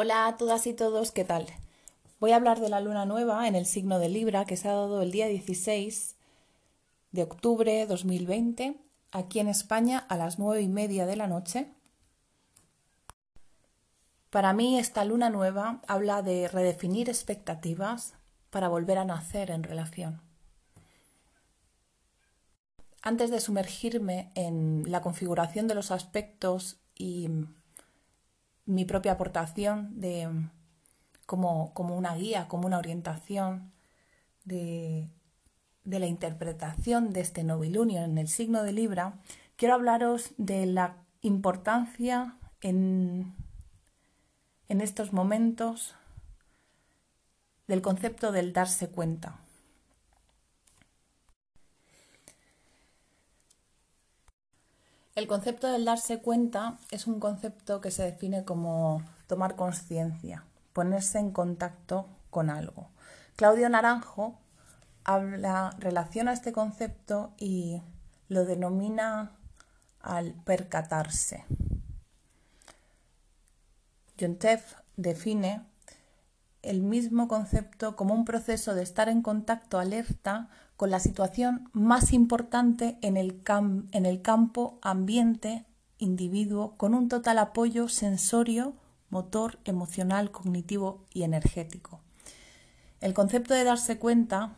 [0.00, 1.48] Hola a todas y todos, ¿qué tal?
[2.20, 4.72] Voy a hablar de la luna nueva en el signo de Libra que se ha
[4.72, 6.14] dado el día 16
[7.10, 8.76] de octubre de 2020
[9.10, 11.72] aquí en España a las nueve y media de la noche.
[14.30, 18.14] Para mí esta luna nueva habla de redefinir expectativas
[18.50, 20.22] para volver a nacer en relación.
[23.02, 27.28] Antes de sumergirme en la configuración de los aspectos y
[28.68, 30.28] mi propia aportación de,
[31.24, 33.72] como, una guía, como una orientación
[34.44, 35.08] de,
[35.84, 39.14] la interpretación de este novilunio en el signo de Libra,
[39.56, 43.34] quiero hablaros de la importancia en,
[44.68, 45.94] en estos momentos
[47.68, 49.40] del concepto del darse cuenta.
[55.18, 61.18] El concepto del darse cuenta es un concepto que se define como tomar conciencia, ponerse
[61.18, 62.88] en contacto con algo.
[63.34, 64.38] Claudio Naranjo
[65.02, 67.82] habla, relaciona este concepto y
[68.28, 69.32] lo denomina
[70.00, 71.44] al percatarse.
[74.18, 75.66] Yontef define
[76.62, 80.48] el mismo concepto como un proceso de estar en contacto alerta
[80.78, 83.42] con la situación más importante en el,
[84.22, 85.64] campo ambiente
[85.98, 88.74] individuo con un total apoyo sensorio,
[89.10, 91.98] motor, emocional, cognitivo y energético.
[93.00, 94.52] El concepto de darse cuenta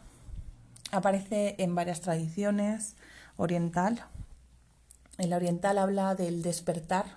[0.93, 2.97] aparece en varias tradiciones
[3.39, 4.05] oriental.
[5.17, 7.17] En la oriental habla del despertar.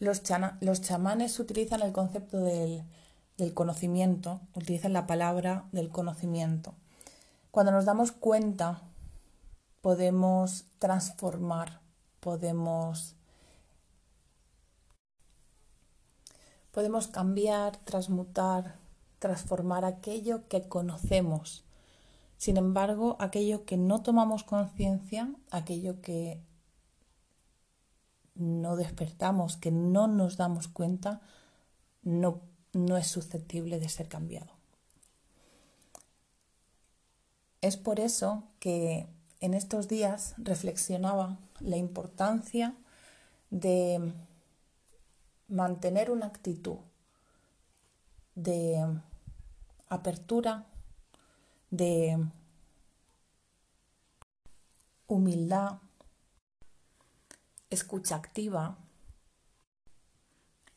[0.00, 2.84] Los, chamanes utilizan el concepto del
[3.54, 6.74] conocimiento, utilizan la palabra del conocimiento.
[7.56, 8.82] Cuando nos damos cuenta,
[9.80, 11.80] podemos transformar,
[12.20, 13.16] podemos,
[16.70, 18.76] podemos cambiar, transmutar,
[19.18, 21.64] transformar aquello que conocemos.
[22.36, 26.42] Sin embargo, aquello que no tomamos conciencia, aquello que
[28.34, 31.22] no despertamos, que no nos damos cuenta,
[32.02, 32.42] no,
[32.74, 34.55] no es susceptible de ser cambiado.
[37.66, 39.08] Es por eso que
[39.40, 42.76] en estos días reflexionaba la importancia
[43.50, 44.12] de
[45.48, 46.76] mantener una actitud
[48.36, 49.00] de
[49.88, 50.66] apertura,
[51.72, 52.24] de
[55.08, 55.78] humildad,
[57.68, 58.78] escucha activa,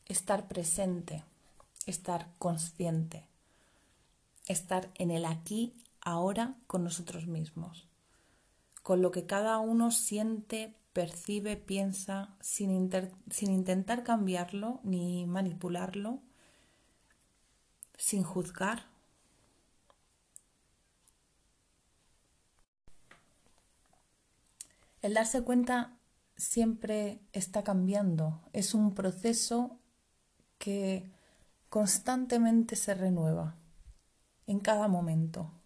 [0.07, 1.23] estar presente,
[1.85, 3.27] estar consciente,
[4.47, 5.75] estar en el aquí
[6.09, 7.87] ahora con nosotros mismos,
[8.83, 16.21] con lo que cada uno siente, percibe, piensa, sin, intentar cambiarlo ni manipularlo,
[17.97, 18.87] sin juzgar.
[25.01, 25.97] El darse cuenta
[26.35, 29.79] siempre está cambiando, es un proceso
[30.57, 31.09] que
[31.69, 33.55] constantemente se renueva
[34.47, 35.58] en cada momento.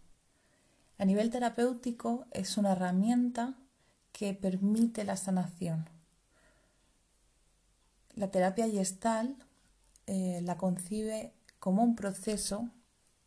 [0.98, 3.56] A nivel terapéutico es una herramienta
[4.12, 5.90] que permite la sanación.
[8.16, 9.36] La terapia gestal
[10.06, 12.70] eh, la concibe como un proceso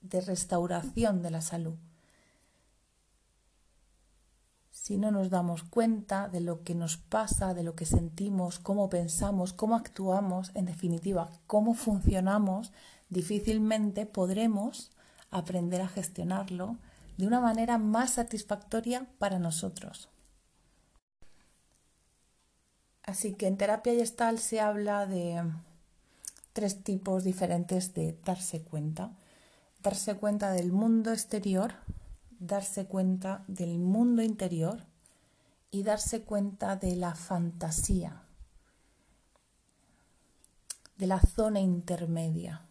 [0.00, 1.76] de restauración de la salud.
[4.70, 8.88] Si no nos damos cuenta de lo que nos pasa, de lo que sentimos, cómo
[8.88, 12.72] pensamos, cómo actuamos, en definitiva, cómo funcionamos,
[13.08, 14.92] difícilmente podremos
[15.30, 16.78] aprender a gestionarlo
[17.16, 20.08] de una manera más satisfactoria para nosotros.
[23.02, 25.42] Así que en terapia gestal se habla de
[26.52, 29.12] tres tipos diferentes de darse cuenta.
[29.82, 31.74] Darse cuenta del mundo exterior,
[32.40, 34.84] darse cuenta del mundo interior
[35.70, 38.22] y darse cuenta de la fantasía,
[40.96, 42.66] de la zona intermedia.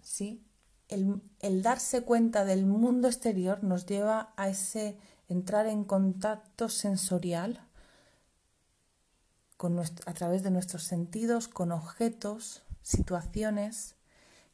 [0.00, 0.49] ¿Sí?
[0.90, 4.98] El, darse cuenta del mundo exterior nos lleva a ese
[5.28, 7.66] entrar en contacto sensorial
[9.56, 13.94] con a través de nuestros sentidos con objetos, situaciones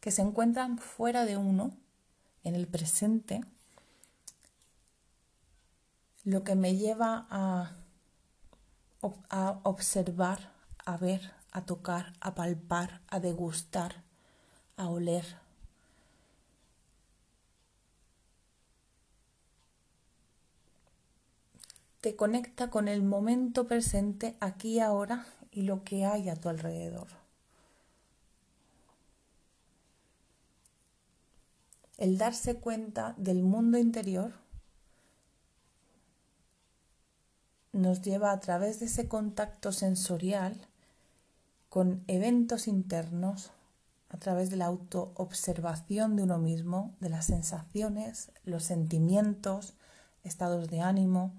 [0.01, 1.77] que se encuentran fuera de uno,
[2.45, 3.41] en el presente,
[6.25, 7.77] lo que me lleva a,
[9.31, 10.53] a observar,
[10.85, 14.05] a ver, a tocar, a palpar, a degustar,
[14.77, 15.46] a oler,
[22.01, 26.49] te conecta con el momento presente aquí y ahora y lo que hay a tu
[26.49, 27.09] alrededor.
[31.97, 34.35] El darse cuenta del mundo interior
[37.73, 40.67] nos lleva a través de ese contacto sensorial
[41.69, 43.51] con eventos internos,
[44.09, 49.75] a través de la autoobservación de uno mismo, de las sensaciones, los sentimientos,
[50.23, 51.35] estados de ánimo.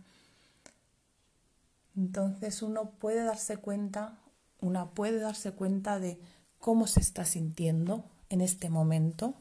[1.97, 4.19] Entonces uno puede darse cuenta,
[4.61, 6.21] una puede darse cuenta de
[6.59, 9.33] cómo se está sintiendo en este momento.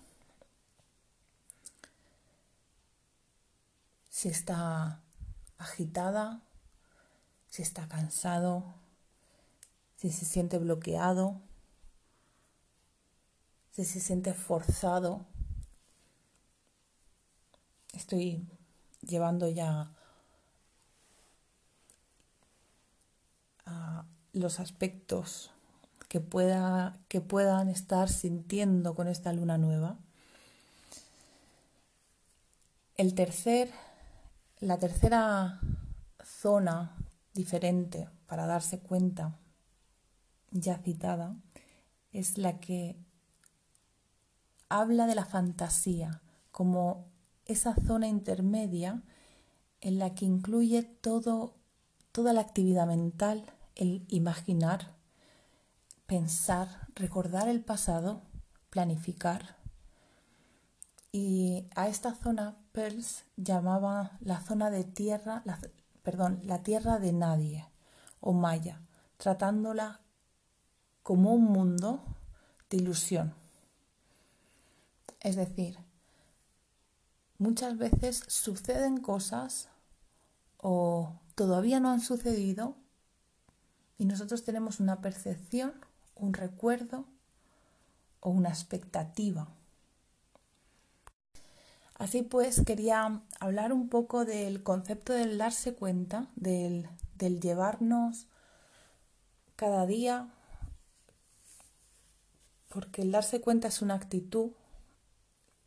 [4.09, 5.03] Si está
[5.59, 6.41] agitada,
[7.51, 8.65] si está cansado,
[9.97, 11.43] si se siente bloqueado,
[13.73, 15.27] si se siente forzado.
[17.93, 18.49] Estoy
[19.03, 19.93] llevando ya
[23.67, 24.05] a
[24.37, 25.51] los aspectos
[26.09, 29.97] que, pueda, que puedan estar sintiendo con esta luna nueva.
[32.97, 33.71] El tercer,
[34.61, 35.61] la tercera
[36.23, 36.97] zona
[37.35, 39.39] diferente para darse cuenta,
[40.51, 41.37] ya citada,
[42.13, 42.97] es la que
[44.69, 47.07] habla de la fantasía como
[47.47, 49.03] esa zona intermedia
[49.81, 51.55] en la que incluye todo,
[52.13, 54.97] toda la actividad mental, el imaginar,
[56.07, 58.23] pensar, recordar el pasado,
[58.71, 59.57] planificar.
[61.13, 65.45] Y a esta zona Pearls llamaba la zona de tierra,
[66.03, 67.69] perdón, la tierra de nadie
[68.21, 68.81] o maya,
[69.17, 70.01] tratándola
[71.03, 72.03] como un mundo
[72.69, 73.35] de ilusión.
[75.21, 75.79] Es decir,
[77.39, 79.69] muchas veces suceden cosas
[80.59, 82.77] o todavía no han sucedido
[83.99, 85.75] y nosotros tenemos una percepción,
[86.15, 87.07] un recuerdo
[88.21, 89.49] o una expectativa
[91.99, 96.89] Así pues, quería hablar un poco del concepto del darse cuenta, del,
[97.19, 98.27] llevarnos
[99.57, 100.29] cada día,
[102.69, 104.51] porque el darse cuenta es una actitud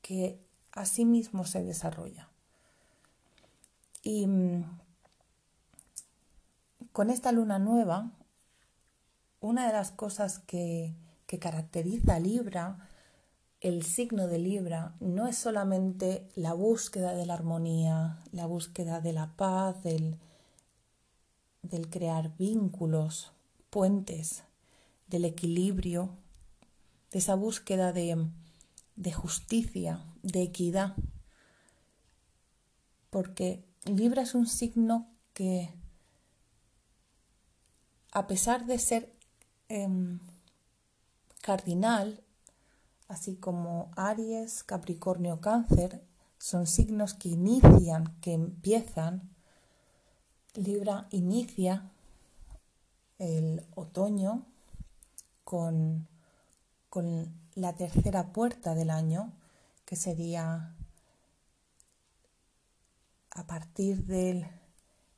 [0.03, 0.39] que
[0.71, 2.29] a sí mismo se desarrolla.
[4.03, 4.65] Y mm,
[6.91, 8.11] con esta luna nueva,
[9.39, 10.95] una de las cosas que,
[11.27, 12.89] que caracteriza a Libra
[13.61, 19.11] el signo de Libra no es solamente la búsqueda de la armonía, la búsqueda de
[19.11, 20.17] la paz, del,
[21.61, 23.33] del crear vínculos,
[23.69, 24.43] puentes,
[25.07, 26.09] del equilibrio,
[27.11, 28.29] de esa búsqueda de,
[28.95, 30.95] de justicia, de equidad.
[33.09, 35.73] Porque Libra es un signo que,
[38.13, 39.18] a pesar de ser
[39.69, 40.19] em,
[41.41, 42.21] cardinal,
[43.07, 46.03] así como Aries, Capricornio, Cáncer,
[46.37, 49.29] son signos que inician, que empiezan.
[50.55, 51.91] Libra inicia
[53.17, 54.45] el otoño
[55.43, 56.07] con,
[56.89, 59.33] con la tercera puerta del año,
[59.85, 60.75] que sería
[63.31, 64.47] a partir del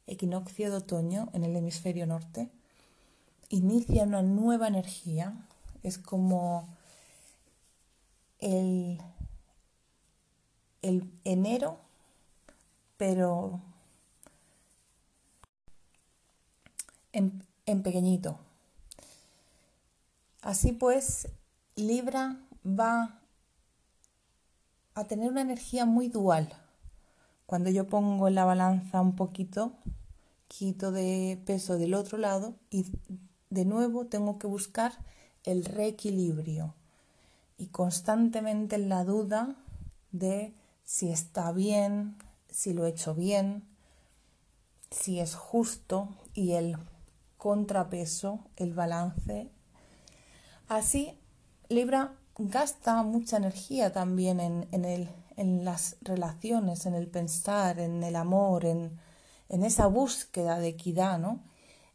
[0.08, 2.52] equinoccio de otoño en el hemisferio norte,
[3.52, 5.36] inicia una nueva energía.
[5.84, 6.68] Es como
[8.40, 9.00] el,
[11.24, 11.80] enero,
[12.98, 13.62] pero
[17.12, 18.40] en, en pequeñito.
[20.42, 21.28] Así pues,
[21.76, 23.20] Libra va
[24.96, 26.50] a tener una energía muy dual.
[27.46, 29.74] Cuando yo pongo en la balanza un poquito,
[30.48, 32.86] quito de peso del otro lado y
[33.52, 34.94] de nuevo tengo que buscar
[35.44, 36.74] el reequilibrio
[37.58, 39.56] y constantemente en la duda
[40.12, 40.54] de
[40.84, 42.16] si está bien,
[42.50, 43.64] si lo he hecho bien,
[44.90, 46.78] si es justo y el
[47.38, 49.50] contrapeso, el balance.
[50.68, 51.14] Así,
[51.70, 58.16] Libra gasta mucha energía también en, el, en las relaciones, en el pensar, en el
[58.16, 58.98] amor, en,
[59.50, 61.51] en esa búsqueda de equidad, ¿no?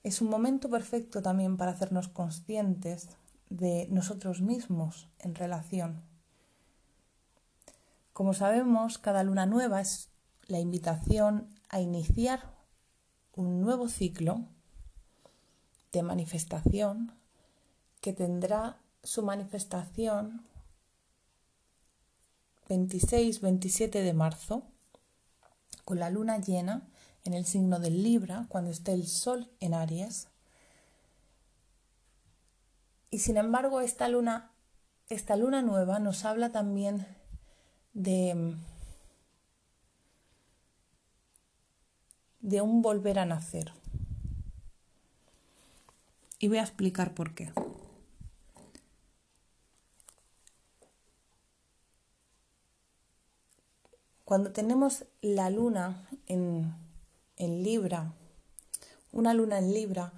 [0.07, 3.09] Es un momento perfecto también para hacernos conscientes
[3.51, 6.01] de nosotros mismos en relación.
[8.13, 10.11] Como sabemos, cada luna nueva es
[10.47, 12.55] la invitación a iniciar
[13.35, 14.45] un nuevo ciclo
[15.91, 17.11] de manifestación
[18.01, 20.47] que tendrá su manifestación
[22.69, 24.63] 26-27 de marzo
[25.85, 26.87] con la luna llena
[27.27, 30.29] en el signo del Libra cuando esté el Sol en Aries
[33.11, 34.53] Y sin embargo, esta luna,
[35.09, 37.07] esta luna nueva nos habla también
[37.95, 38.57] de,
[42.41, 43.73] de un volver a nacer.
[46.39, 47.53] Y voy a explicar por qué.
[54.25, 56.75] Cuando tenemos la luna en,
[57.37, 58.13] en Libra,
[59.13, 60.13] una luna en Libra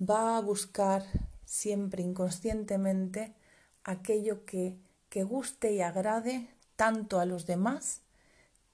[0.00, 1.04] va a buscar
[1.44, 3.34] siempre inconscientemente
[3.84, 4.78] aquello que,
[5.08, 8.02] que guste y agrade tanto a los demás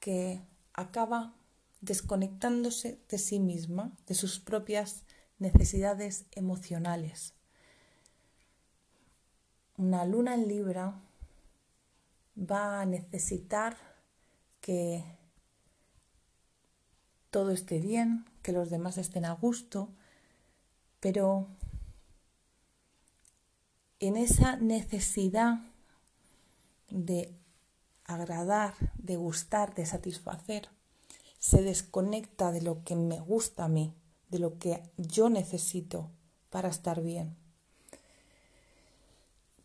[0.00, 0.40] que
[0.72, 1.34] acaba
[1.80, 5.04] desconectándose de sí misma, de sus propias
[5.38, 7.34] necesidades emocionales.
[9.76, 11.00] Una luna en Libra
[12.36, 13.76] va a necesitar
[14.60, 15.04] que
[17.30, 19.88] todo esté bien, que los demás estén a gusto,
[21.00, 21.46] pero
[24.00, 25.60] en esa necesidad
[26.88, 27.34] de
[28.04, 30.68] agradar, de gustar, de satisfacer,
[31.38, 33.94] se desconecta de lo que me gusta a mí,
[34.28, 36.10] de lo que yo necesito
[36.50, 37.36] para estar bien.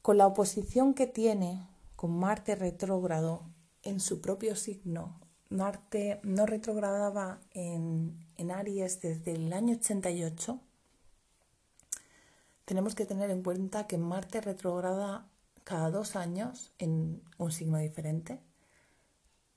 [0.01, 3.43] Con la oposición que tiene con Marte retrógrado
[3.81, 10.59] en su propio signo, Marte no retrogradaba en, en Aries desde el año 88,
[12.65, 15.27] tenemos que tener en cuenta que Marte retrograda
[15.63, 18.41] cada dos años en un signo diferente.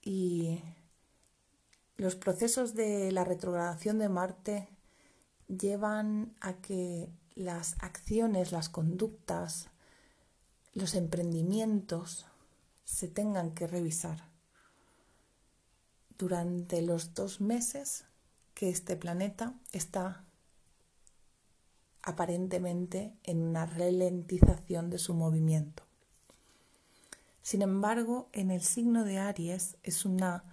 [0.03, 0.61] Y
[1.97, 4.69] los procesos de la retrogradación de Marte
[5.49, 9.71] llevan a que las acciones, las conductas,
[10.75, 12.27] los emprendimientos
[12.85, 14.28] se tengan que revisar
[16.19, 18.05] durante los dos meses
[18.55, 20.25] que este planeta está
[22.03, 25.85] aparentemente en una ralentización de su movimiento.
[27.43, 30.45] Sin embargo, en el signo de Aries es una,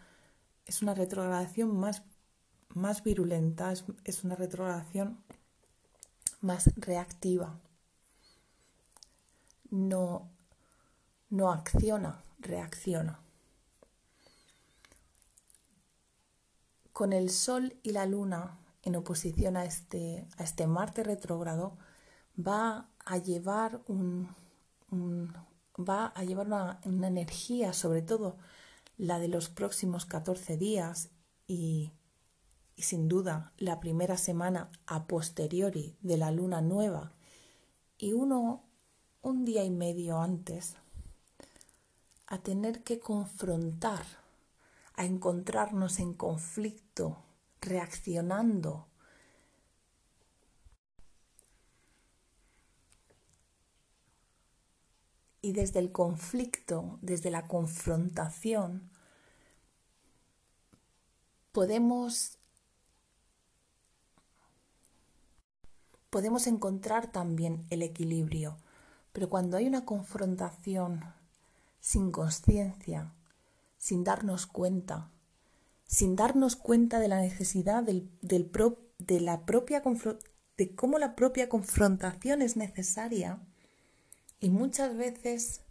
[0.66, 2.04] es una retrogradación más,
[2.70, 5.18] más virulenta, es, es una retrogradación
[6.42, 7.60] más reactiva.
[9.72, 10.30] No,
[11.30, 13.25] no acciona, reacciona.
[16.96, 21.78] Con el Sol y la Luna en oposición a este, a este Marte retrógrado,
[22.40, 24.30] va a llevar, un,
[25.78, 28.38] va a llevar una, una, energía, sobre todo
[28.98, 31.10] la de los próximos 14 días
[31.48, 31.92] y,
[32.78, 37.12] y sin duda la primera semana a posteriori de la luna nueva.
[37.98, 38.64] Y uno
[39.22, 40.78] un día y medio antes
[42.26, 44.06] a tener que confrontar,
[44.98, 47.24] a encontrarnos en conflicto
[47.62, 48.88] reaccionando.
[55.42, 58.90] Y desde el conflicto, desde la confrontación,
[61.52, 62.40] podemos,
[66.10, 68.58] podemos encontrar también el equilibrio.
[69.14, 71.02] Pero cuando hay una confrontación
[71.80, 73.15] sin conciencia,
[73.86, 75.12] sin darnos cuenta,
[75.86, 79.84] sin darnos cuenta de la necesidad del, de la propia
[80.58, 83.38] de cómo la propia confrontación es necesaria
[84.40, 85.62] y muchas veces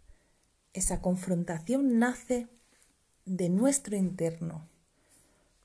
[0.71, 2.47] esa confrontación nace
[3.25, 4.65] de nuestro interno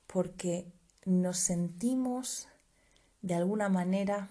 [0.08, 0.66] porque
[1.04, 2.48] nos sentimos
[3.22, 4.28] de alguna manera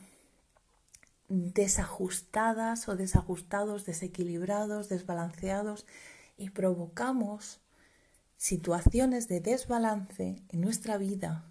[1.29, 5.85] desajustadas o desajustados, desequilibrados, desbalanceados
[6.35, 7.61] y provocamos
[8.39, 11.43] situaciones de desbalance en nuestra vida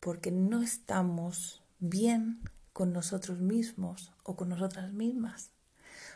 [0.00, 2.40] porque no estamos bien
[2.72, 5.50] con nosotros mismos o con nosotras mismas.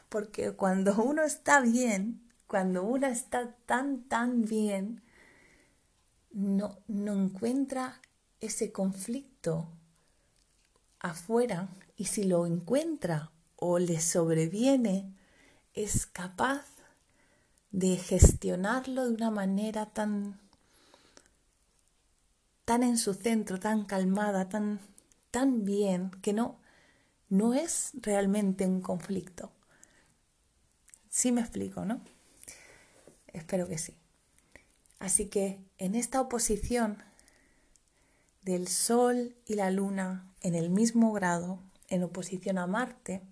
[0.09, 5.03] Porque cuando uno está bien, cuando uno está tan, tan bien,
[6.33, 8.01] no, no encuentra
[8.41, 9.69] ese conflicto
[10.99, 15.15] afuera y si lo encuentra o le sobreviene,
[15.75, 16.78] es capaz
[17.71, 20.41] de gestionarlo de una manera tan
[22.65, 24.81] tan en su centro, tan calmada, tan
[25.31, 26.59] tan bien que no
[27.29, 29.53] no es realmente un conflicto.
[31.11, 32.01] Sí me explico, ¿no?
[33.33, 33.95] Espero que sí.
[34.99, 37.03] Así que en esta oposición
[38.43, 43.23] del Sol y la Luna en el mismo grado, en oposición a Marte,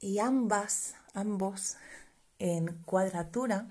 [0.00, 1.76] y ambas, ambos
[2.38, 3.68] en cuadratura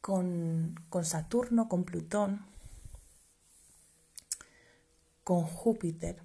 [0.00, 2.46] con, Saturno, con Plutón,
[5.24, 6.22] con Júpiter.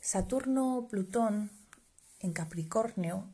[0.00, 1.50] Saturno, Plutón
[2.20, 3.24] en Capricornio,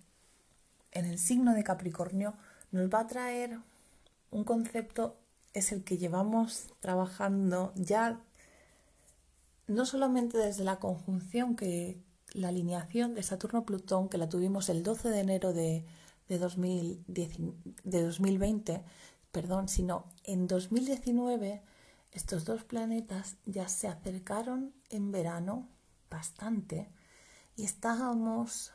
[0.90, 2.34] en el signo de Capricornio,
[2.72, 3.58] nos va a traer
[4.30, 5.16] un concepto,
[5.54, 8.20] es el que llevamos trabajando ya
[9.66, 11.98] no solamente desde la conjunción que
[12.32, 15.84] la alineación de Saturno-Plutón, que la tuvimos el 12 de enero de,
[16.32, 17.36] de, 2010,
[17.84, 18.84] de 2020,
[19.30, 21.62] perdón, sino en 2019
[22.12, 25.68] estos dos planetas ya se acercaron en verano
[26.10, 26.88] bastante
[27.56, 28.72] y estábamos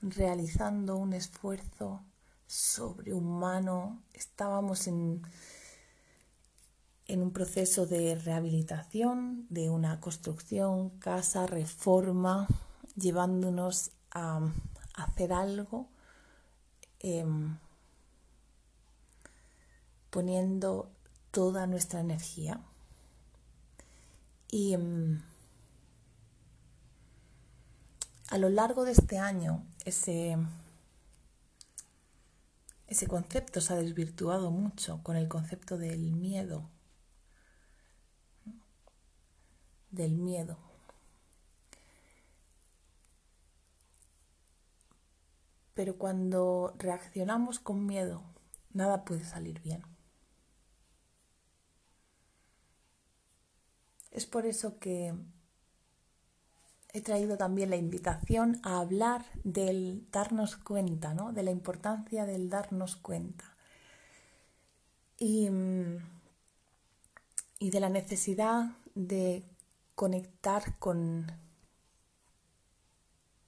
[0.00, 2.02] realizando un esfuerzo
[2.46, 5.22] sobrehumano, estábamos en,
[7.06, 12.46] en un proceso de rehabilitación, de una construcción, casa, reforma,
[12.94, 14.40] llevándonos a,
[14.96, 15.88] hacer algo,
[17.00, 17.58] em,
[20.10, 20.90] poniendo
[21.30, 22.60] toda nuestra energía.
[24.50, 25.22] Y em,
[28.28, 30.36] a lo largo de este año ese,
[32.86, 36.68] ese concepto se ha desvirtuado mucho con el concepto del miedo.
[39.90, 40.65] Del miedo.
[45.76, 48.24] Pero cuando reaccionamos con miedo,
[48.72, 49.82] nada puede salir bien.
[54.10, 55.14] Es por eso que
[56.94, 61.32] he traído también la invitación a hablar del darnos cuenta, ¿no?
[61.34, 63.54] de la importancia del darnos cuenta
[65.18, 65.98] y, mm,
[67.58, 69.44] y de la necesidad de
[69.94, 71.26] conectar con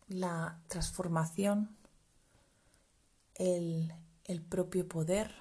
[0.09, 1.78] la transformación,
[3.39, 3.93] el,
[4.49, 5.33] propio poder,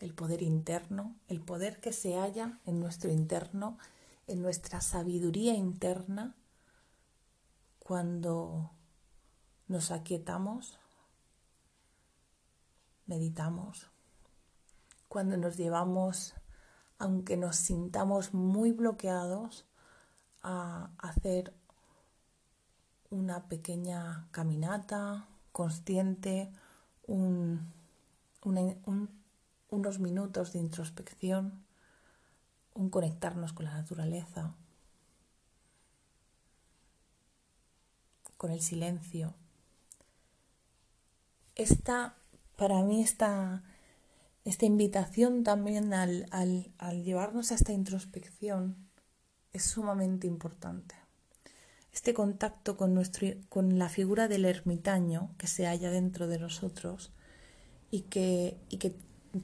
[0.00, 3.78] el poder interno, el poder que se halla en nuestro interno,
[4.26, 6.34] en nuestra sabiduría interna
[7.80, 8.70] cuando
[9.66, 10.78] nos aquietamos,
[13.06, 13.90] meditamos,
[15.08, 16.34] cuando nos llevamos,
[16.98, 19.64] aunque nos sintamos muy bloqueados,
[20.42, 21.52] a hacer
[23.10, 26.52] una pequeña caminata consciente,
[27.08, 27.58] unos
[29.98, 31.64] minutos de introspección,
[32.74, 34.54] un conectarnos con la naturaleza.
[38.38, 39.34] con el silencio.
[41.56, 42.14] Esta,
[42.56, 43.64] para mí, esta,
[44.44, 48.88] esta invitación también al, al, llevarnos a esta introspección
[49.52, 50.94] es sumamente importante.
[51.98, 57.10] Este contacto con, nuestro, con la figura del ermitaño que se halla dentro de nosotros
[57.90, 58.94] y que, y que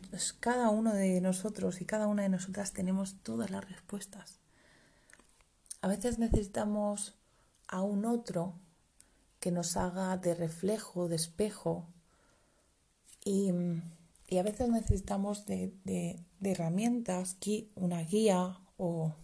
[0.08, 4.38] pues, cada uno de nosotros y cada una de nosotras tenemos todas las respuestas.
[5.80, 7.16] A veces necesitamos
[7.66, 8.54] a un otro
[9.40, 11.88] que nos haga de reflejo, de espejo.
[13.24, 17.36] Y, a veces necesitamos de, de, herramientas,
[17.74, 19.16] una guía o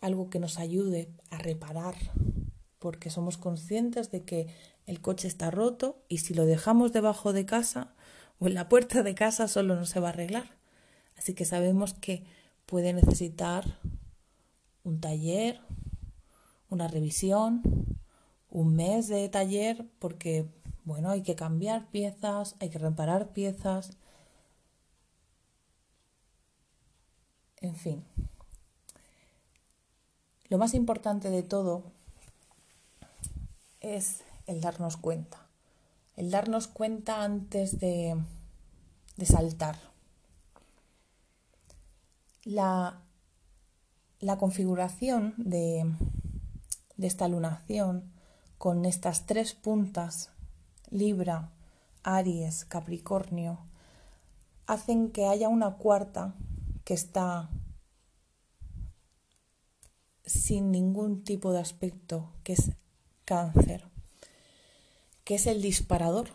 [0.00, 1.94] algo que nos ayude a reparar,
[2.78, 4.48] porque somos conscientes de que
[4.86, 7.94] el coche está roto y si lo dejamos debajo de casa
[8.38, 10.56] o en la puerta de casa solo no se va a arreglar.
[11.16, 12.24] Así que sabemos que
[12.66, 13.78] puede necesitar
[14.84, 15.60] un taller,
[16.70, 17.62] una revisión,
[18.50, 20.48] un mes de taller porque,
[20.84, 23.96] bueno, hay que cambiar piezas, hay que reparar piezas.
[27.60, 28.04] En fin.
[30.48, 31.82] Lo más importante de todo
[33.80, 35.46] es el darnos cuenta.
[36.16, 38.16] El darnos cuenta antes de,
[39.16, 39.76] de saltar.
[42.44, 43.02] La,
[44.20, 45.84] la configuración de,
[46.96, 48.10] de esta lunación
[48.56, 50.30] con estas tres puntas,
[50.90, 51.50] Libra,
[52.02, 53.58] Aries, Capricornio,
[54.66, 56.34] hacen que haya una cuarta
[56.84, 57.50] que está
[60.28, 62.72] sin ningún tipo de aspecto, que es
[63.24, 63.84] cáncer,
[65.24, 66.28] que es el disparador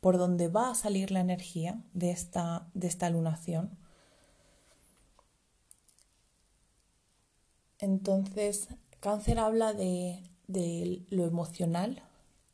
[0.00, 3.76] por donde va a salir la energía de esta, de esta lunación.
[7.78, 8.68] Entonces,
[9.00, 12.02] cáncer habla de de lo emocional,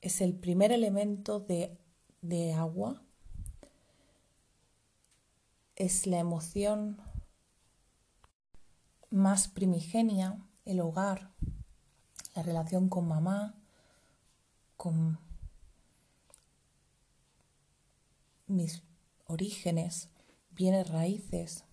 [0.01, 1.77] es el primer elemento de,
[2.23, 3.03] de agua,
[5.77, 7.01] es la emoción
[9.13, 11.31] más primigenia, el hogar,
[12.35, 13.55] la relación con mamá,
[14.77, 15.19] con
[18.47, 18.83] mis
[19.27, 20.09] orígenes,
[20.51, 21.65] bienes raíces.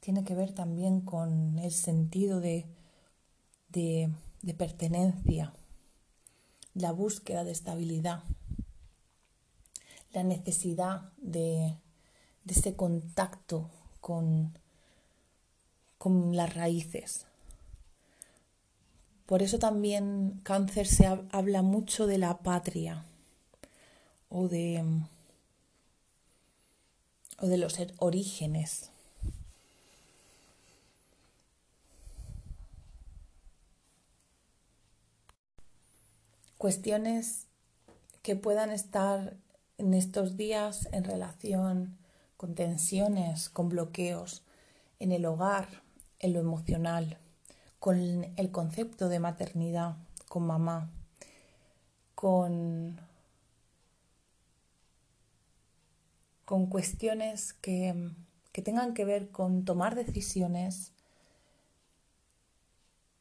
[0.00, 2.66] Tiene que ver también con el sentido de
[3.68, 4.10] de,
[4.56, 5.54] pertenencia,
[6.74, 8.24] la búsqueda de estabilidad,
[10.12, 11.76] la necesidad de,
[12.46, 14.58] ese contacto con,
[15.98, 17.26] con las raíces.
[19.26, 23.04] Por eso también cáncer se habla mucho de la patria
[24.30, 24.82] o de,
[27.38, 28.90] o de los orígenes.
[36.56, 37.46] Cuestiones
[38.22, 39.36] que puedan estar
[39.76, 41.98] en estos días en relación
[42.36, 44.42] con tensiones, con bloqueos
[44.98, 45.82] en el hogar,
[46.20, 47.18] en lo emocional
[47.78, 49.96] con el concepto de maternidad,
[50.28, 50.90] con mamá,
[52.14, 53.00] con,
[56.44, 58.10] con cuestiones que,
[58.52, 60.92] que tengan que ver con tomar decisiones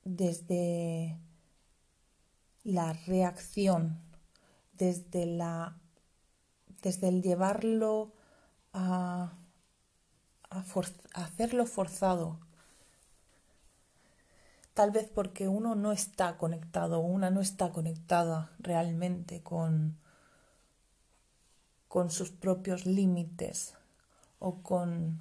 [0.03, 1.17] desde
[2.63, 3.99] la reacción,
[4.73, 5.77] desde, la,
[6.81, 8.13] desde el llevarlo
[8.73, 9.33] a,
[10.49, 10.63] a
[11.13, 12.39] hacerlo forzado,
[14.77, 19.97] tal vez porque uno no está conectado, una no está conectada realmente con,
[21.87, 23.73] con sus propios límites
[24.37, 25.19] o con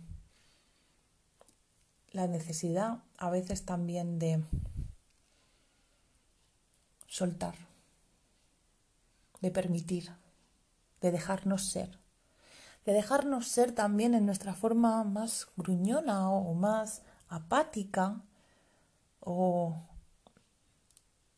[2.11, 4.45] la necesidad a veces también de
[7.07, 7.55] soltar,
[9.41, 10.13] de permitir,
[11.01, 11.99] de dejarnos ser,
[12.85, 18.21] de dejarnos ser también en nuestra forma más gruñona o más apática,
[19.27, 19.75] o,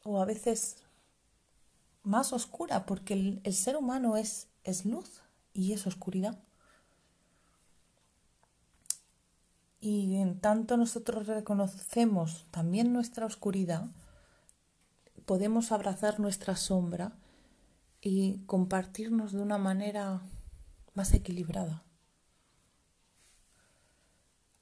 [0.04, 0.76] a veces
[2.02, 5.22] más oscura, porque el, ser humano es, es luz
[5.54, 6.38] y es oscuridad.
[9.80, 13.88] Y en tanto nosotros reconocemos también nuestra oscuridad,
[15.24, 17.12] podemos abrazar nuestra sombra
[18.00, 20.22] y compartirnos de una manera
[20.94, 21.84] más equilibrada.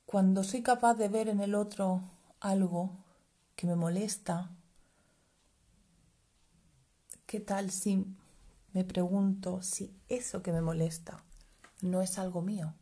[0.04, 2.02] Cuando soy capaz de ver en el otro
[2.40, 3.05] algo
[3.56, 4.50] que me molesta,
[7.26, 8.04] ¿qué tal si
[8.72, 11.22] me pregunto si eso que me molesta
[11.82, 12.74] no es algo mío?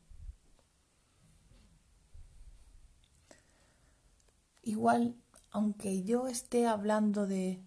[4.62, 5.14] Igual,
[5.52, 7.62] aunque yo esté hablando de,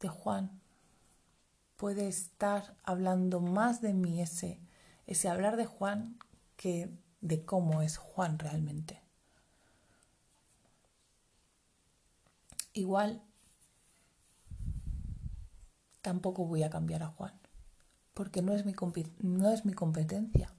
[0.00, 0.60] de Juan,
[1.76, 4.58] puede estar hablando más de mí ese,
[5.06, 6.18] ese hablar de Juan
[6.56, 9.01] que de cómo es Juan realmente.
[12.72, 13.22] Igual
[16.02, 17.32] tampoco voy a cambiar a Juan,
[18.14, 18.74] porque no es mi,
[19.20, 20.52] no es mi competencia.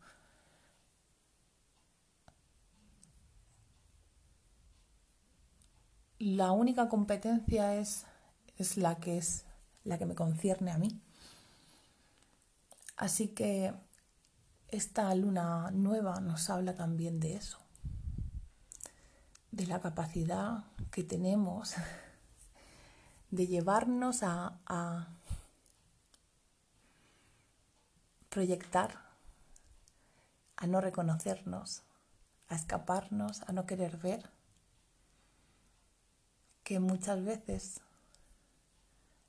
[6.20, 8.06] La única competencia es,
[8.58, 9.46] es la que es
[9.84, 11.02] la que me concierne a mí.
[12.96, 13.74] Así que
[14.70, 17.60] esta luna nueva nos habla también de eso,
[19.52, 21.74] de la capacidad que tenemos
[23.34, 25.10] de llevarnos a,
[28.30, 29.00] proyectar,
[30.56, 31.82] a no reconocernos,
[32.48, 34.30] a escaparnos, a no querer ver,
[36.64, 37.82] que muchas veces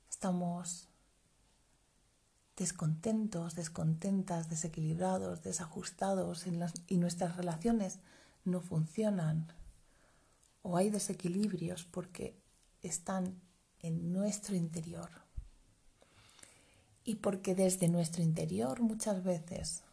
[0.07, 0.87] estamos
[2.57, 6.45] descontentos, descontentas, desequilibrados, desajustados
[6.87, 7.97] y nuestras relaciones
[8.43, 9.51] no funcionan
[10.61, 12.39] o hay desequilibrios porque
[12.83, 13.41] están
[13.91, 15.09] nuestro interior.
[17.03, 19.83] Y porque desde nuestro interior muchas veces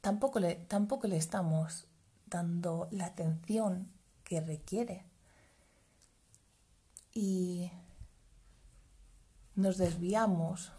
[0.00, 1.86] tampoco le, tampoco le estamos
[2.26, 3.88] dando la atención
[4.24, 5.04] que requiere.
[7.12, 7.70] Y
[9.56, 10.72] nos desviamos,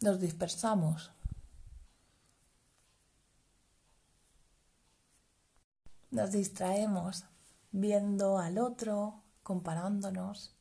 [0.00, 1.10] nos dispersamos.
[6.10, 7.24] Nos distraemos
[7.76, 10.54] viendo al otro, comparándonos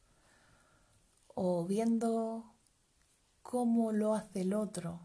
[1.27, 2.55] o viendo
[3.43, 4.99] cómo lo hace el otro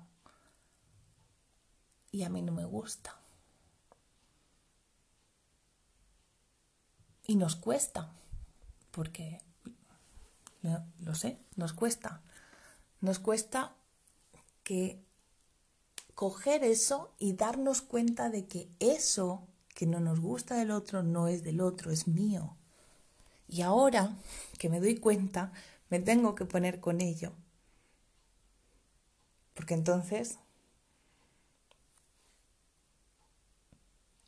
[2.10, 3.20] y a mí no me gusta.
[7.26, 8.10] Y nos cuesta,
[8.90, 9.42] porque
[11.00, 12.22] lo, sé, nos cuesta.
[13.02, 13.76] Nos cuesta
[14.64, 15.04] que
[16.14, 19.46] coger eso y darnos cuenta de que eso
[19.78, 22.56] que no nos gusta del otro no es del otro, es mío.
[23.46, 24.16] Y ahora
[24.58, 25.52] que me doy cuenta,
[25.88, 27.30] me tengo que poner con ello.
[29.54, 30.40] Porque entonces...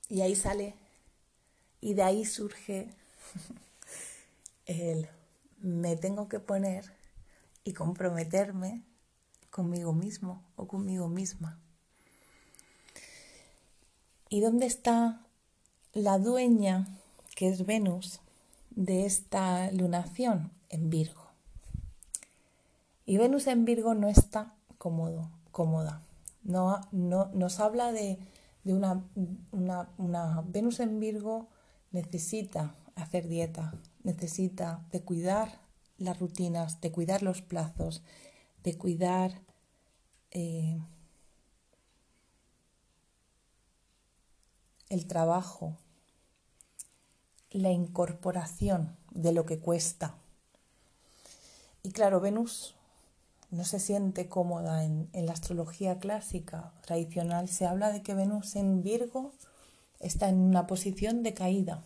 [0.08, 0.76] Y ahí sale,
[1.80, 2.88] y de ahí surge
[4.66, 5.08] el
[5.58, 6.92] me tengo que poner
[7.64, 8.84] y comprometerme
[9.50, 11.58] conmigo mismo o conmigo misma.
[14.28, 15.26] ¿Y dónde está
[15.92, 16.87] la dueña,
[17.37, 18.20] que es Venus,
[18.70, 20.53] de esta lunación?
[20.68, 21.26] En Virgo.
[23.07, 26.03] Y Venus en Virgo no está cómodo, cómoda.
[26.44, 28.18] No, no, nos habla de,
[28.64, 29.03] una,
[29.50, 31.48] una, una Venus en Virgo
[31.90, 33.74] necesita hacer dieta,
[34.05, 35.61] necesita de cuidar
[35.98, 38.03] las rutinas, de cuidar los plazos,
[38.62, 39.42] de cuidar
[40.31, 40.79] eh,
[44.88, 45.76] el trabajo,
[47.50, 50.14] la incorporación de lo que cuesta.
[51.82, 52.74] Y claro, Venus
[53.50, 57.48] no se siente cómoda en, la astrología clásica tradicional.
[57.48, 59.32] Se habla de que Venus en Virgo
[59.98, 61.84] está en una posición de caída.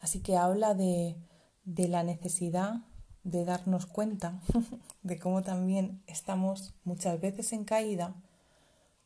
[0.00, 1.16] Así que habla de,
[1.64, 2.82] de la necesidad
[3.24, 4.40] de darnos cuenta
[5.02, 8.14] de cómo también estamos muchas veces en caída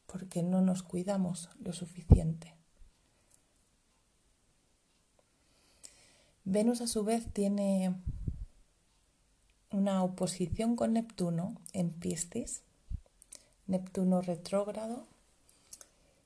[0.07, 2.60] porque no nos cuidamos lo suficiente.
[6.51, 7.95] Venus a su vez tiene
[9.71, 12.65] una oposición con Neptuno en Piscis,
[13.69, 15.07] Neptuno retrógrado,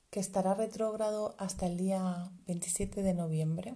[0.08, 3.74] que estará retrógrado hasta el día 27 de noviembre.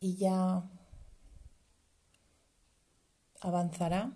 [0.00, 0.64] Y ya
[3.40, 4.10] avanzará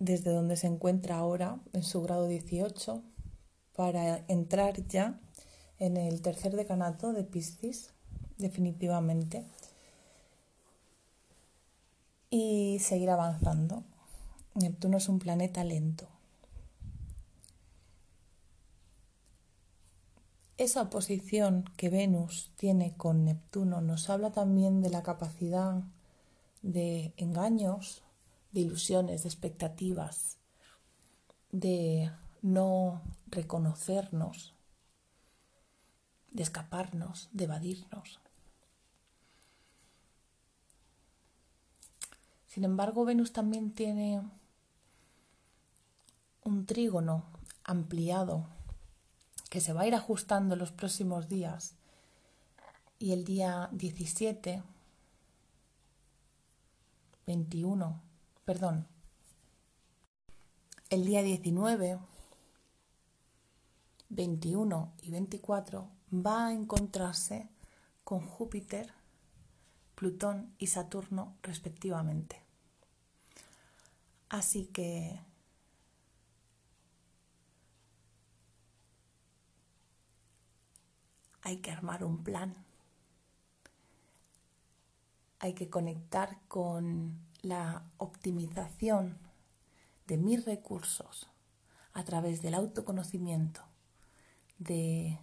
[0.00, 3.00] desde donde se encuentra ahora en su grado 18
[3.76, 5.20] para entrar ya
[5.82, 7.90] en el tercer decanato de Piscis
[8.38, 9.44] definitivamente
[12.30, 13.82] y seguir avanzando.
[14.54, 16.06] Neptuno es un planeta lento.
[20.56, 25.82] Esa oposición que Venus tiene con Neptuno nos habla también de la capacidad
[26.62, 28.04] de engaños,
[28.52, 30.38] de ilusiones, de expectativas,
[31.50, 34.54] de no reconocernos,
[36.32, 38.18] de escaparnos, de evadirnos.
[42.46, 44.22] Sin embargo, Venus también tiene
[46.44, 47.24] un trígono
[47.64, 48.46] ampliado
[49.48, 51.74] que se va a ir ajustando los próximos días.
[52.98, 54.62] Y el día 17,
[57.26, 58.00] 21,
[58.44, 58.86] perdón,
[60.90, 61.98] el día 19,
[64.10, 67.48] 21 y 24 va a encontrarse
[68.04, 68.92] con Júpiter,
[69.94, 72.42] Plutón y Saturno respectivamente.
[74.28, 75.20] Así que
[81.42, 82.54] hay que armar un plan.
[85.38, 89.18] Hay que conectar con la optimización
[90.06, 91.28] de mis recursos
[91.92, 93.62] a través del autoconocimiento,
[94.58, 95.18] de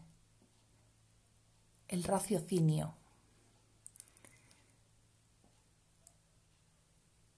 [1.89, 2.93] el raciocinio,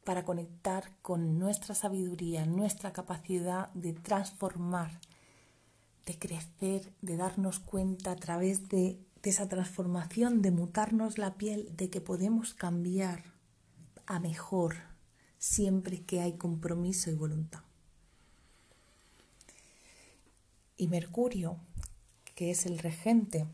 [0.03, 4.99] para conectar con nuestra sabiduría, nuestra capacidad de transformar,
[6.05, 11.89] de crecer, de darnos cuenta a través de, esa transformación, de mutarnos la piel, de
[11.91, 13.23] que podemos cambiar
[14.07, 14.77] a mejor
[15.37, 17.61] siempre que hay compromiso y voluntad.
[20.75, 21.57] Y Mercurio,
[22.33, 23.45] que es el regente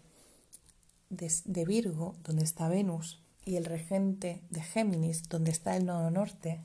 [1.09, 6.61] de, Virgo, donde está Venus, y el regente de Géminis, donde está el nodo norte,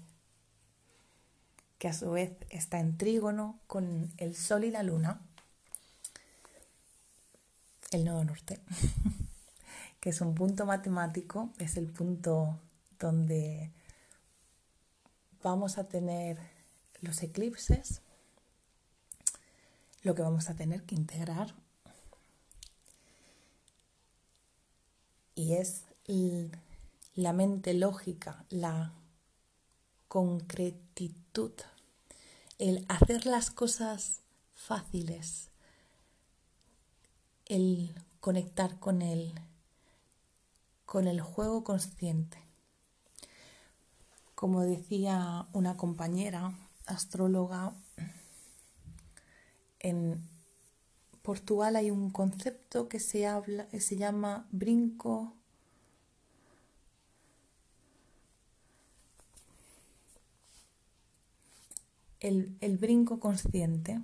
[1.79, 5.21] que a su vez está en trígono con el Sol y la Luna,
[7.91, 8.61] el nodo norte,
[10.01, 12.59] que es un punto matemático, es el punto
[12.99, 13.71] donde
[15.43, 16.39] vamos a tener
[17.01, 18.01] los eclipses,
[20.03, 21.55] lo que vamos a tener que integrar
[25.35, 25.85] y es
[27.15, 28.93] la mente lógica, la
[30.09, 31.53] concretitud,
[32.59, 34.21] el hacer las cosas
[34.55, 35.51] fáciles,
[37.47, 39.35] el conectar con el,
[40.85, 42.39] con el juego consciente.
[44.35, 46.53] Como decía una compañera
[46.87, 47.75] astróloga,
[49.79, 50.29] en
[51.23, 55.35] Portugal hay un concepto que se, habla, se llama brinco
[62.21, 64.01] el, el brinco consciente.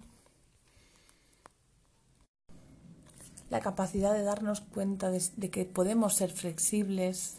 [3.51, 7.39] la capacidad de darnos cuenta de, que podemos ser flexibles,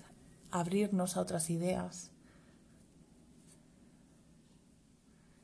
[0.51, 2.11] abrirnos a otras ideas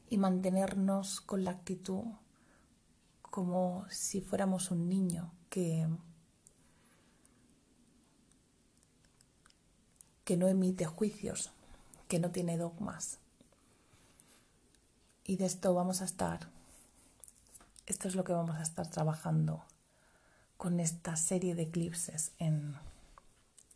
[0.09, 2.03] y mantenernos con la actitud
[3.35, 5.85] como si fuéramos un niño que,
[10.23, 11.51] que no emite juicios,
[12.07, 13.19] que no tiene dogmas.
[15.25, 16.47] Y de esto vamos a estar,
[17.87, 19.65] esto es lo que vamos a estar trabajando
[20.55, 22.77] con esta serie de eclipses en,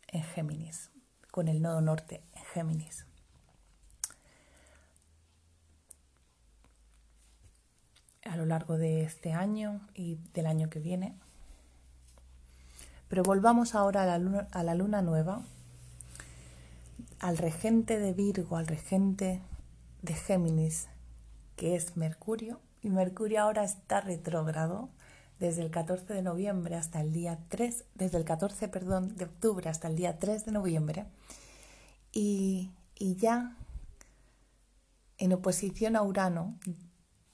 [0.06, 0.88] en Géminis,
[1.30, 3.09] con el nodo norte en Géminis.
[8.30, 11.16] A lo largo de este año y del año que viene.
[13.08, 15.42] Pero volvamos ahora a la luna, a la luna nueva,
[17.18, 19.42] al regente de Virgo, al regente
[20.02, 20.86] de Géminis,
[21.56, 22.60] que es Mercurio.
[22.82, 24.90] Y Mercurio ahora está retrógrado
[25.40, 29.68] desde el 14 de noviembre hasta el día 3, desde el 14, perdón, de octubre
[29.68, 31.06] hasta el día 3 de noviembre.
[32.12, 33.56] Y, y ya
[35.18, 36.54] en oposición a Urano,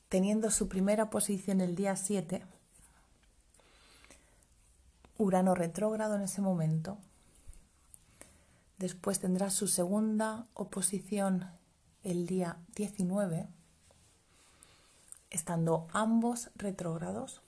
[0.08, 2.44] teniendo su primera posición el día 7,
[5.18, 6.98] Urano retrógrado en ese momento.
[8.78, 11.50] Después tendrá su segunda oposición
[12.02, 13.48] el día 19,
[15.30, 17.40] estando ambos retrógrados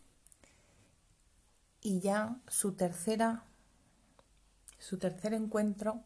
[1.81, 3.45] y ya su tercera
[4.79, 6.03] su tercer encuentro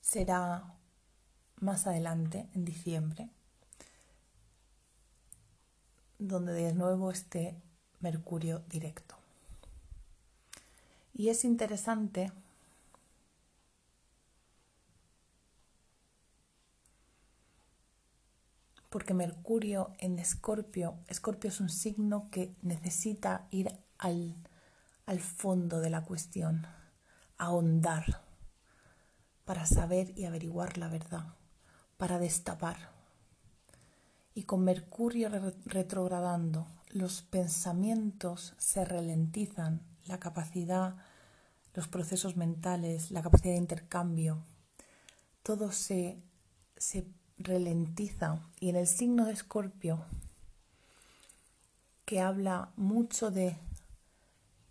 [0.00, 0.74] será
[1.60, 3.30] más adelante en diciembre
[6.20, 7.56] donde de nuevo esté
[8.00, 9.16] Mercurio directo.
[11.12, 12.32] Y es interesante
[18.90, 24.34] porque Mercurio en Escorpio, Escorpio es un signo que necesita ir al,
[25.06, 26.66] al fondo de la cuestión,
[27.38, 28.22] ahondar,
[29.44, 31.34] para saber y averiguar la verdad,
[31.96, 32.99] para destapar.
[34.34, 35.28] Y con Mercurio
[35.66, 40.96] retrogradando, los pensamientos se ralentizan, la capacidad,
[41.74, 44.44] los procesos mentales, la capacidad de intercambio,
[45.42, 46.22] todo se,
[46.76, 47.06] se
[47.38, 48.40] ralentiza.
[48.60, 50.04] Y en el signo de Escorpio,
[52.04, 53.56] que habla mucho de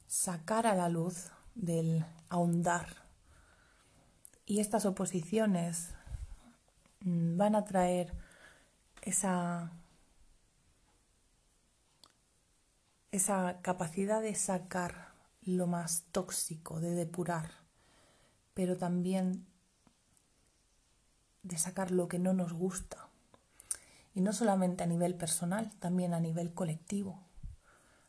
[0.07, 3.09] sacar a la luz, del ahondar,
[4.45, 5.91] y estas oposiciones
[7.01, 8.13] mm, van a traer
[9.01, 9.71] esa,
[13.11, 17.51] esa capacidad de sacar lo más tóxico, de depurar,
[18.53, 19.45] pero también
[21.43, 23.07] de sacar lo que no nos gusta.
[24.13, 27.23] Y no solamente a nivel personal, también a nivel colectivo.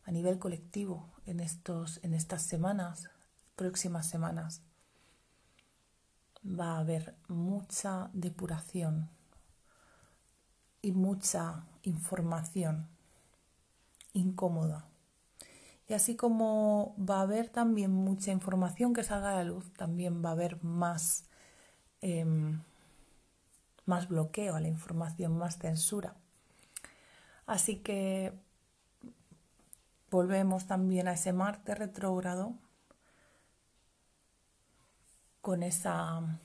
[0.05, 3.11] A nivel colectivo, en, estos, en estas semanas,
[3.55, 4.63] próximas semanas,
[6.45, 9.11] va a haber mucha depuración
[10.83, 12.89] y mucha información
[14.13, 14.87] incómoda.
[15.89, 20.25] Y así como va a haber también mucha información que salga a la luz, también
[20.25, 21.25] va a haber más
[22.01, 22.61] em,
[23.91, 26.15] más bloqueo a la información, más censura.
[27.47, 28.33] Así que
[30.11, 32.55] volvemos también a ese Marte retrógrado
[35.41, 36.41] con esa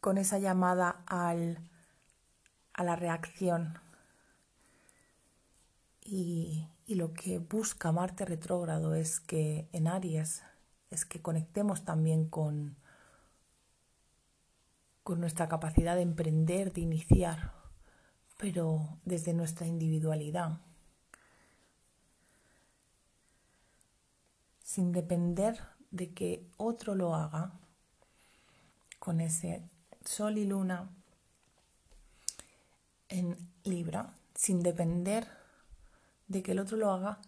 [0.00, 1.58] con esa llamada al,
[2.72, 3.78] a la reacción.
[6.02, 10.42] Y, y lo que busca Marte retrógrado es que en Aries
[10.90, 12.76] es que conectemos también con,
[15.02, 17.52] con nuestra capacidad de emprender, de iniciar,
[18.38, 20.60] pero desde nuestra individualidad,
[24.62, 25.60] sin depender
[25.90, 27.52] de que otro lo haga,
[28.98, 29.69] con ese
[30.04, 30.88] sol y luna
[33.08, 35.28] en Libra, sin depender
[36.28, 37.18] de que el otro lo haga,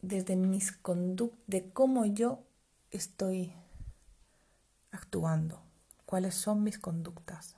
[0.00, 2.42] desde mis conductas, de cómo yo
[2.90, 3.52] estoy
[4.90, 5.62] actuando,
[6.06, 7.56] cuáles son mis conductas,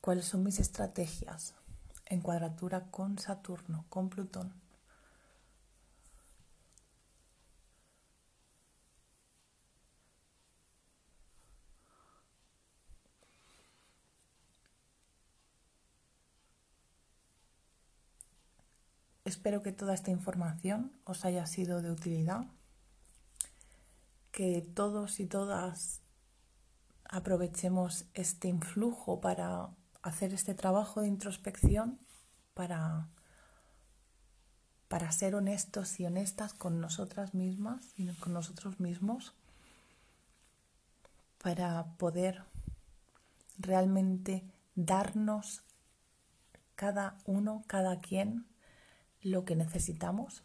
[0.00, 1.54] cuáles son mis estrategias
[2.06, 4.59] en cuadratura con Saturno, con Plutón.
[19.30, 22.46] Espero que toda esta información os haya sido de utilidad,
[24.32, 26.00] que todos y todas
[27.04, 29.70] aprovechemos este influjo para
[30.02, 32.00] hacer este trabajo de introspección
[32.54, 33.06] para,
[34.88, 39.32] para ser honestos y honestas con nosotras mismas y con nosotros mismos,
[41.40, 42.42] para poder
[43.60, 44.42] realmente
[44.74, 45.62] darnos
[46.74, 48.49] cada uno, cada quien,
[49.22, 50.42] lo que necesitamos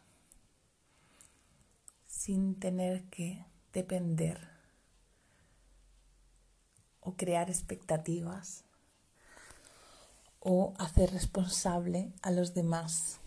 [2.07, 4.49] sin tener que depender
[7.01, 8.63] o crear expectativas
[10.39, 13.19] o hacer responsable a los demás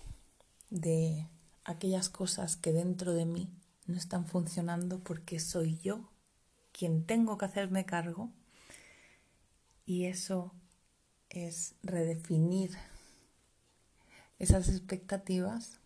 [0.70, 1.28] de
[1.64, 3.48] aquellas cosas que dentro de mí
[3.86, 6.08] no están funcionando porque soy yo
[6.72, 8.30] quien tengo que hacerme cargo.
[9.84, 10.52] Y eso
[11.28, 12.76] es redefinir
[14.38, 15.80] esas expectativas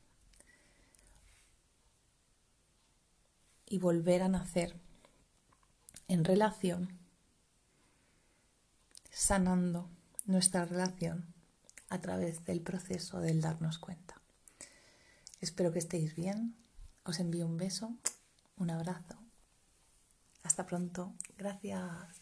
[3.66, 4.76] y volver a nacer
[6.08, 6.98] en relación,
[9.10, 9.88] sanando
[10.26, 11.32] nuestra relación
[11.88, 14.20] a través del proceso del darnos cuenta.
[15.40, 16.54] Espero que estéis bien.
[17.04, 17.96] Os envío un beso,
[18.56, 19.18] un abrazo.
[20.42, 21.14] Hasta pronto.
[21.36, 22.21] Gracias.